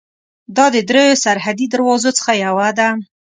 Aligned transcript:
دا 0.55 0.65
د 0.75 0.77
درېیو 0.89 1.21
سرحدي 1.23 1.65
دروازو 1.73 2.09
څخه 2.17 2.31
یوه 2.45 2.69
ده. 2.79 2.89